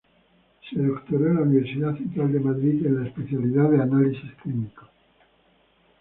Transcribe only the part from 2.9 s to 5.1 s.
la especialidad de análisis clínicos.